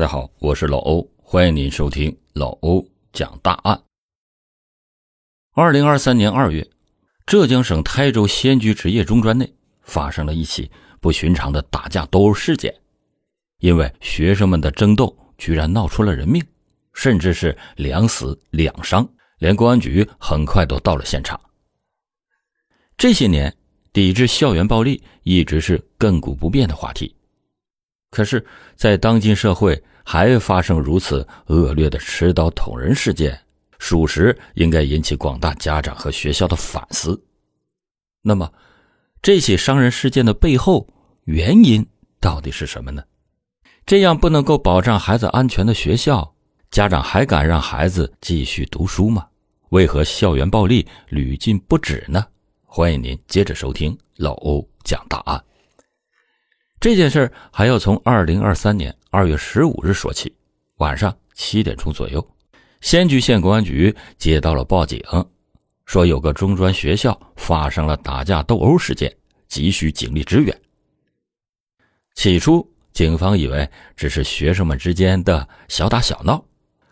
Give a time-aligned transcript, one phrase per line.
[0.00, 3.82] 大家好，我是老欧，欢迎您收听老欧讲大案。
[5.52, 6.66] 二零二三年二月，
[7.26, 10.70] 浙江省台州仙居职业中专内发生了一起
[11.02, 12.74] 不寻常的打架斗殴事件，
[13.58, 16.42] 因为学生们的争斗，居然闹出了人命，
[16.94, 19.06] 甚至是两死两伤，
[19.36, 21.38] 连公安局很快都到了现场。
[22.96, 23.54] 这些年，
[23.92, 27.14] 抵制校园暴力一直是亘古不变的话题，
[28.10, 28.42] 可是，
[28.76, 33.40] 在当今社会，还发生如此恶劣的持刀捅人事件，
[33.78, 37.22] 属实应该引起广大家长和学校的反思。
[38.20, 38.52] 那么，
[39.22, 40.84] 这起伤人事件的背后
[41.26, 41.86] 原因
[42.18, 43.04] 到底是什么呢？
[43.86, 46.34] 这样不能够保障孩子安全的学校，
[46.72, 49.24] 家长还敢让孩子继续读书吗？
[49.68, 52.26] 为何校园暴力屡禁不止呢？
[52.64, 55.40] 欢迎您接着收听老欧讲大案。
[56.80, 60.34] 这件事还要从二零二三年二月十五日说起。
[60.78, 62.26] 晚上七点钟左右，
[62.80, 64.98] 仙居县公安局接到了报警，
[65.84, 69.14] 说有个中专学校发生了打架斗殴事件，
[69.46, 70.58] 急需警力支援。
[72.14, 76.42] 起初，警方以为只是学生们之间的小打小闹，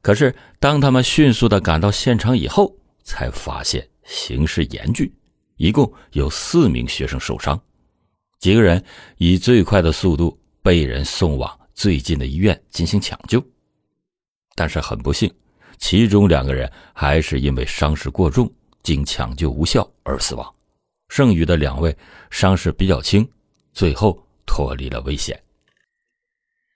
[0.00, 5.12] 可是当他们迅速的赶到现场以后，才发现形势严峻，
[5.56, 7.60] 一共有四名学生受伤。
[8.38, 8.82] 几个人
[9.16, 13.42] 以最快的速度被人送往最近的医院进行抢救，
[14.54, 15.32] 但是很不幸，
[15.78, 18.50] 其中两个人还是因为伤势过重，
[18.82, 20.54] 经抢救无效而死亡，
[21.08, 21.96] 剩余的两位
[22.30, 23.26] 伤势比较轻，
[23.72, 25.40] 最后脱离了危险。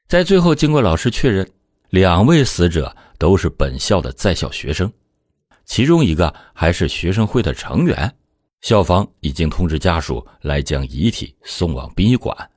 [0.06, 1.46] 在最后，经过老师确认，
[1.90, 4.90] 两位死者都是本校的在校学生，
[5.66, 8.14] 其中一个还是学生会的成员。
[8.60, 12.50] 校方已经通知家属来将遗体送往殡仪馆。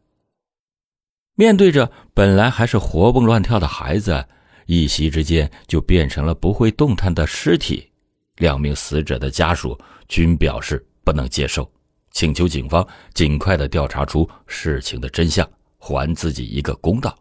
[1.36, 4.28] 面对着本来还是活蹦乱跳的孩子，
[4.66, 7.90] 一夕之间就变成了不会动弹的尸体，
[8.38, 9.78] 两名死者的家属
[10.08, 11.72] 均表示不能接受，
[12.12, 17.18] 请求警方尽快的调查出事情的真相，还自己一个公道。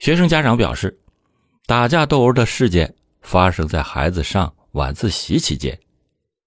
[0.00, 0.98] 学生家长表示，
[1.66, 5.78] 打架斗殴的事件发生在孩子上晚自习期间。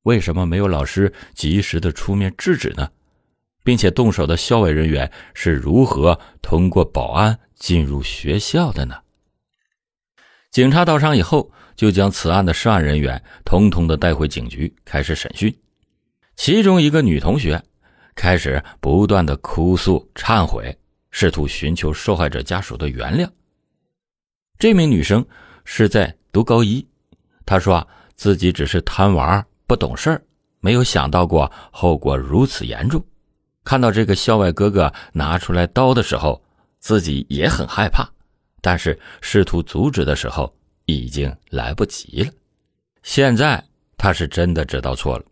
[0.05, 2.89] 为什么没有老师及时的出面制止呢？
[3.63, 8.95] 并且动手的校外人员是如何通过保安进入学校的呢？
[10.51, 15.53] 警察到场以后，就将此案的涉案人员统统的带回警局开始审讯。
[16.35, 17.59] 其中一个女同学
[18.13, 20.77] 开始不断的哭诉忏悔，
[21.09, 23.27] 试图寻求受害者家属的原谅。
[24.59, 25.25] 这名女生
[25.63, 26.87] 是在读高一，
[27.43, 29.43] 她说啊，自己只是贪玩。
[29.68, 30.24] 不懂事儿，
[30.59, 33.03] 没有想到过后果如此严重。
[33.64, 36.44] 看到这个校外哥哥拿出来刀的时候，
[36.80, 38.08] 自己也很害怕，
[38.62, 40.56] 但是试图阻止的时候
[40.86, 42.31] 已经来不及了。
[43.02, 43.64] 现在
[43.98, 45.26] 他是真的知道错了，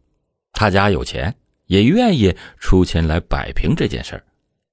[0.52, 1.36] 他家有钱，
[1.68, 4.24] 也愿意出钱来摆平这件事儿，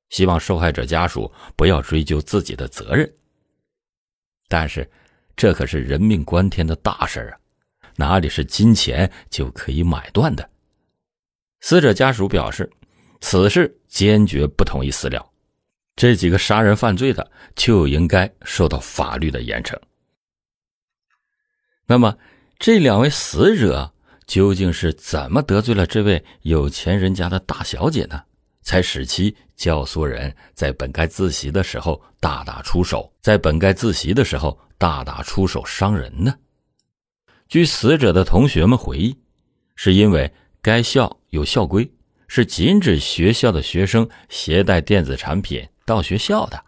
[0.09, 3.11] 希望受害者家属不要追究自己的责任。
[4.49, 4.91] 但是，
[5.37, 7.39] 这可是人命关天的大事啊！
[8.01, 10.49] 哪里是金钱就可以买断的？
[11.61, 12.71] 死者家属表示，
[13.21, 15.31] 此事坚决不同意私了。
[15.97, 19.79] 这几个杀人犯罪的就应该受到法律的严惩。
[21.87, 22.17] 那么，
[22.59, 23.93] 这两位死者
[24.27, 28.23] 究竟是怎么得罪了这位有钱人家的大小姐呢？
[28.63, 36.35] 才使其教唆人在本该自习的时候大打出手，在本该自习的时候大打出手伤人呢？
[37.51, 39.19] 据死者的同学们回忆，
[39.75, 41.91] 是因为该校有校规，
[42.29, 46.65] 是禁止学校的学生携带电子产品到学校的。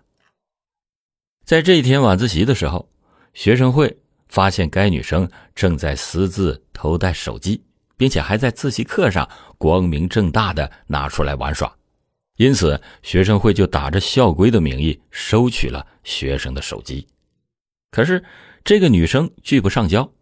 [1.44, 2.91] 在这一天晚自习的时候，
[3.32, 7.62] 学生会发现该女生正在私自偷带手机，
[7.97, 9.28] 并且还在自习课上
[9.59, 11.72] 光明正大的拿出来玩耍，
[12.38, 17.06] 因此学生会就打着校规的名义收取了学生的手机。
[17.93, 18.25] 可是
[18.64, 20.12] 这个女生拒不上交。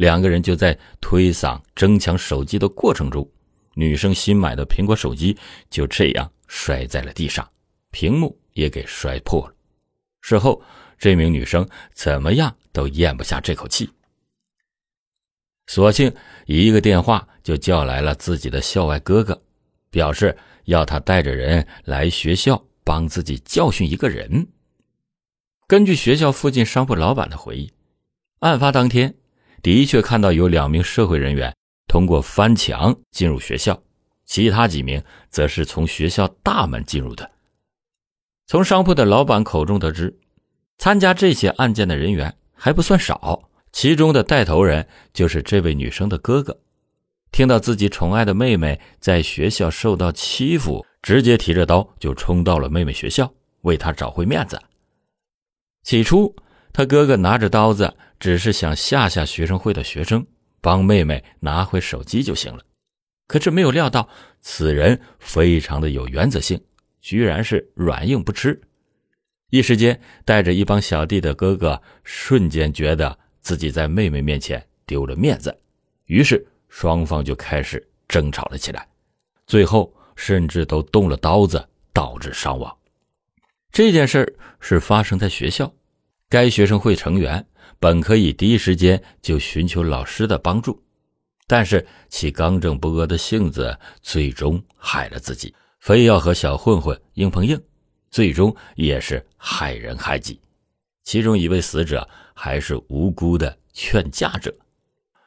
[0.00, 3.30] 两个人就在推搡、争抢手机的过程中，
[3.74, 5.36] 女生新买的苹果手机
[5.68, 7.46] 就这样摔在了地上，
[7.90, 9.54] 屏幕也给摔破了。
[10.22, 10.62] 事后，
[10.98, 13.90] 这名女生怎么样都咽不下这口气，
[15.66, 16.10] 索性
[16.46, 19.42] 一个电话就叫来了自己的校外哥哥，
[19.90, 24.48] 表示要他带着人来学校帮自己教训一个人。
[25.66, 27.70] 根据学校附近商铺老板的回忆，
[28.38, 29.14] 案发当天。
[29.62, 31.54] 的确看到有两名社会人员
[31.86, 33.80] 通过翻墙进入学校，
[34.24, 37.30] 其他几名则是从学校大门进入的。
[38.46, 40.18] 从商铺的老板口中得知，
[40.78, 46.58] 参加这些案件的人员还不算少，其中的带头人就是这位女生的哥哥。
[47.32, 54.60] 听到自己宠爱的妹妹在学校受到欺负，直接提着刀就冲到了妹妹学校，为她找回面子。
[55.84, 56.34] 起初，
[56.72, 60.24] 他哥哥拿着刀子，只是想吓吓学生会的学生，
[60.60, 62.62] 帮妹妹拿回手机就行了。
[63.26, 64.08] 可是没有料到，
[64.40, 66.62] 此人非常的有原则性，
[67.00, 68.60] 居然是软硬不吃。
[69.50, 75.56] 一时间，带着一帮小弟的哥哥瞬间觉得自己在妹妹面前丢了面子，
[76.06, 78.86] 于是双方就开始争吵了起来，
[79.46, 82.76] 最后甚至都动了刀子，导致伤亡。
[83.72, 85.72] 这件事是发生在学校，
[86.28, 87.44] 该学生会成员
[87.80, 90.80] 本可以第一时间就寻求老师的帮助。
[91.46, 97.60] 但是其刚正不阿的性子，最终害了自己，非要和小混混硬碰硬，
[98.10, 100.40] 最终也是害人害己。
[101.02, 104.54] 其中一位死者还是无辜的劝架者，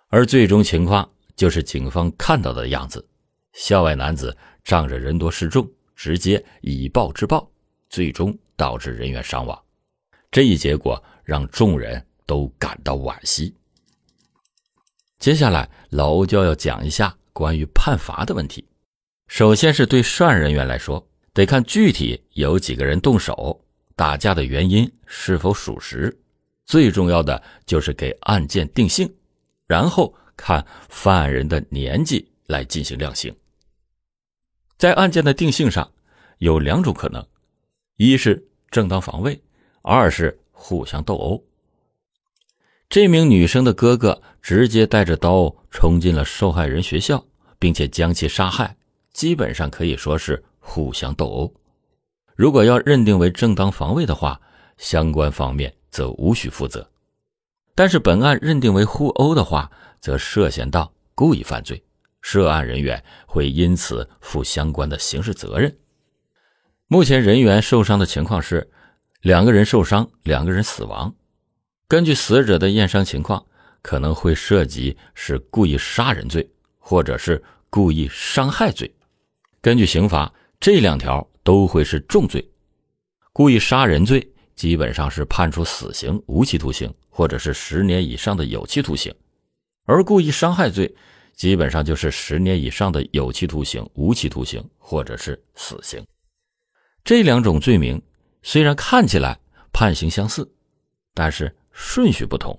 [0.08, 3.06] 而最终情况就是警方看到的样子：
[3.54, 7.52] 校外男子仗着人多势众，直接以暴制暴，
[7.90, 9.60] 最终导致人员伤亡。
[10.32, 13.54] 这一结果让众人都感到惋惜。
[15.20, 18.66] 接下来，老欧就要讲一下关于判罚的问题。
[19.28, 23.64] 首先是对涉案人员来说，得看具体有几个人动手，
[23.96, 26.16] 打架的原因是否属实。
[26.66, 29.12] 最重要的就是给案件定性，
[29.66, 33.34] 然后看犯人的年纪来进行量刑。
[34.78, 35.90] 在案件的定性上，
[36.40, 37.26] 有两种可能：
[37.96, 39.42] 一是正当防卫，
[39.82, 41.44] 二是互相斗殴。
[42.94, 47.26] 这名女生的哥哥直接带着刀冲进了受害人学校，
[47.58, 48.78] 并且将其杀害，
[49.12, 51.52] 基本上可以说是互相斗殴。
[52.36, 54.40] 如果要认定为正当防卫的话，
[54.78, 56.82] 相关方面则无需负责；
[57.74, 61.84] 但是本案认定为互殴的话，则涉嫌到故意犯罪，
[62.22, 65.76] 涉案人员会因此负相关的刑事责任。
[66.86, 68.70] 目前人员受伤的情况是，
[69.22, 71.12] 两个人受伤，两个人死亡。
[71.94, 73.46] 根据死者的验伤情况，
[73.84, 76.50] 可能会涉及是故意杀人罪，
[76.80, 78.92] 或者是故意伤害罪。
[79.62, 82.44] 根据刑法，这两条都会是重罪。
[83.32, 89.14] 故意杀人罪基本上是判处死刑、无期徒刑，或者是十年以上的有期徒刑；
[89.86, 90.92] 而故意伤害罪
[91.36, 96.04] 基本上就是十年以上的有期徒刑、无期徒刑，或者是死刑。
[97.04, 98.02] 这两种罪名
[98.42, 99.40] 虽然看起来
[99.72, 100.52] 判刑相似，
[101.14, 101.56] 但是。
[101.74, 102.58] 顺序不同，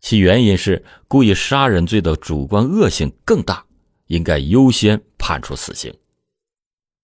[0.00, 3.64] 其原因是故意杀人罪的主观恶性更大，
[4.06, 5.94] 应该优先判处死刑。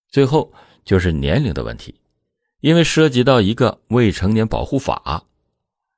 [0.09, 0.53] 最后
[0.85, 1.95] 就是年龄的问题，
[2.61, 5.25] 因为涉及到一个未成年保护法，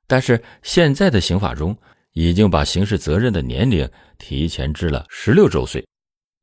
[0.05, 1.75] 但是现在的刑法中
[2.11, 3.89] 已经把刑事责任的年龄
[4.19, 5.83] 提前至了十六周岁，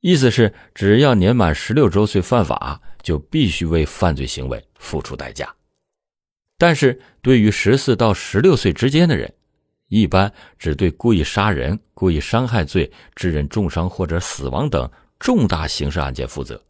[0.01, 5.55] 意思是只要年满十六周岁犯法，就必须为犯罪行为付出代价。
[6.61, 9.33] 但是对于十四到十六岁之间的人，
[9.89, 14.87] 一般只对故意杀人、故意伤害罪致人重伤或者死亡等
[15.19, 16.63] 重大刑事案件负责，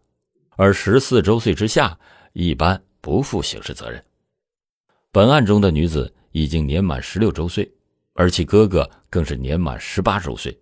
[0.50, 1.98] 而十四周岁之下
[2.34, 4.00] 一般不负刑事责任。
[5.10, 7.68] 本案中的女子已经年满十六周岁，
[8.14, 10.56] 而其哥哥更是年满十八周岁。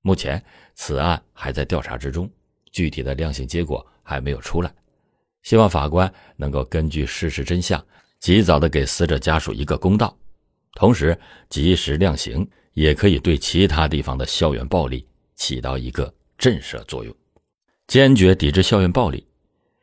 [0.00, 0.42] 目前
[0.74, 2.30] 此案还在调查之中，
[2.72, 4.74] 具体的量刑结果还没有出来，
[5.42, 7.84] 希望法官能够根据事实真相。
[8.20, 10.16] 及早的给死者家属一个公道，
[10.74, 11.18] 同时
[11.48, 17.14] 及时量刑，也可以对其他地方的校园暴力起到一个震慑作用。
[17.86, 19.26] 坚决抵制校园暴力，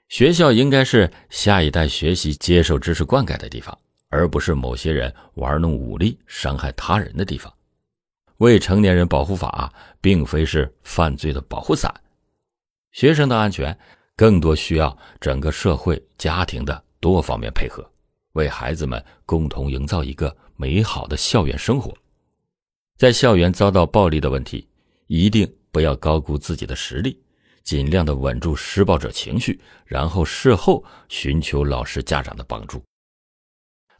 [0.10, 3.78] 学校应该是下一代学习、接受知识灌溉的地方，
[4.10, 7.52] 而不是某些人玩弄武力伤害他人的地方。
[8.38, 9.72] 未成年人保护法
[10.02, 11.94] 并非是犯罪的保护伞，
[12.92, 13.78] 学生的安全
[14.18, 17.90] 更多需要整个社会、家庭的多方面配合。
[18.34, 21.96] 为孩子们共同营造一个美好的校园生活，
[22.98, 24.68] 在校园遭到暴力的问题，
[25.08, 27.20] 一定不要高估自己的实力，
[27.63, 32.84] 尽量的稳住施暴者情绪，然后事后寻求老师家长的帮助。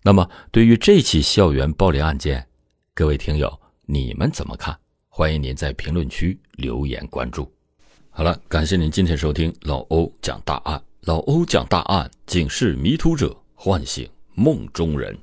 [0.04, 2.46] 那么，对于这起校园暴力案件，
[2.94, 4.78] 各位听友你们怎么看？
[5.08, 7.52] 欢迎您在评论区留言关注。
[8.10, 14.10] 好了，感谢您今天收听老欧讲大案，老欧讲大案，警示迷途者，唤醒。
[14.36, 15.18] 梦中人。